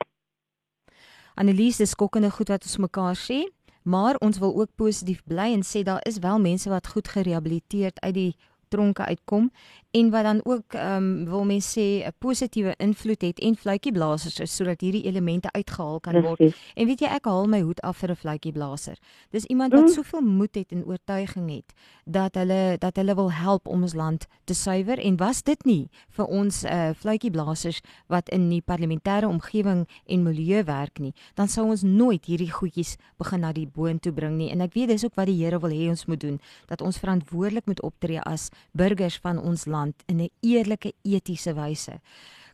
Annelies, 1.33 1.77
dis 1.77 1.89
skokkende 1.89 2.29
goed 2.29 2.47
wat 2.47 2.63
ons 2.63 2.77
mekaar 2.77 3.15
sê, 3.15 3.49
maar 3.83 4.15
ons 4.19 4.39
wil 4.39 4.55
ook 4.55 4.69
positief 4.75 5.23
bly 5.23 5.53
en 5.53 5.63
sê 5.63 5.83
daar 5.83 6.05
is 6.05 6.19
wel 6.19 6.39
mense 6.39 6.69
wat 6.69 6.87
goed 6.87 7.07
gerehabiliteerd 7.07 7.99
uit 8.01 8.13
die 8.13 8.35
tronke 8.67 9.05
uitkom 9.05 9.51
en 9.97 10.09
wat 10.13 10.23
dan 10.23 10.39
ook 10.43 10.73
ehm 10.73 10.95
um, 10.95 11.25
wil 11.25 11.45
mens 11.45 11.67
sê 11.77 11.87
'n 12.05 12.13
positiewe 12.17 12.73
invloed 12.77 13.21
het 13.21 13.39
en 13.39 13.55
fluitjieblasers 13.55 14.39
is 14.39 14.55
sodat 14.55 14.81
hierdie 14.81 15.03
elemente 15.03 15.51
uitgehaal 15.51 15.99
kan 15.99 16.21
word. 16.21 16.35
Precies. 16.35 16.71
En 16.75 16.85
weet 16.85 16.99
jy 16.99 17.07
ek 17.07 17.25
haal 17.25 17.47
my 17.47 17.61
hoed 17.61 17.81
af 17.81 17.97
vir 17.97 18.11
'n 18.11 18.15
fluitjieblaser. 18.15 18.97
Dis 19.29 19.45
iemand 19.45 19.73
wat 19.73 19.81
mm. 19.81 19.87
soveel 19.87 20.21
moed 20.21 20.55
het 20.55 20.71
en 20.71 20.85
oortuiging 20.85 21.49
het 21.49 21.73
dat 22.05 22.35
hulle 22.35 22.75
dat 22.79 22.95
hulle 22.95 23.15
wil 23.15 23.31
help 23.31 23.67
om 23.67 23.81
ons 23.81 23.93
land 23.93 24.27
te 24.43 24.53
suiwer 24.53 24.99
en 24.99 25.17
was 25.17 25.43
dit 25.43 25.65
nie 25.65 25.89
vir 26.09 26.25
ons 26.25 26.63
uh, 26.63 26.89
fluitjieblasers 26.95 27.81
wat 28.07 28.29
in 28.29 28.49
die 28.49 28.61
parlementêre 28.61 29.27
omgewing 29.27 29.87
en 30.05 30.23
milieu 30.23 30.63
werk 30.63 30.99
nie, 30.99 31.13
dan 31.35 31.47
sou 31.47 31.65
ons 31.69 31.81
nooit 31.81 32.25
hierdie 32.25 32.51
goedjies 32.51 32.95
begin 33.17 33.39
na 33.39 33.51
die 33.51 33.67
boontoe 33.67 34.11
bring 34.11 34.37
nie. 34.37 34.49
En 34.51 34.61
ek 34.61 34.73
weet 34.73 34.87
dis 34.87 35.05
ook 35.05 35.15
wat 35.15 35.27
die 35.27 35.37
Here 35.37 35.59
wil 35.59 35.69
hê 35.69 35.89
ons 35.89 36.05
moet 36.05 36.19
doen, 36.19 36.39
dat 36.67 36.81
ons 36.81 36.97
verantwoordelik 36.97 37.65
moet 37.65 37.81
optree 37.81 38.21
as 38.25 38.49
burgers 38.71 39.19
van 39.23 39.39
ons 39.39 39.65
land 39.65 39.86
in 40.07 40.21
'n 40.21 40.29
eerlike 40.41 40.93
etiese 41.03 41.53
wyse. 41.53 41.99